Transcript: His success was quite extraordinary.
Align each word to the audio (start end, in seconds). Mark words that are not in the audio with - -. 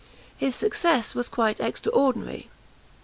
His 0.35 0.55
success 0.55 1.13
was 1.13 1.29
quite 1.29 1.59
extraordinary. 1.59 2.49